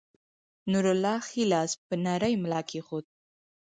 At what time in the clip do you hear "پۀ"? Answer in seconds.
1.87-1.93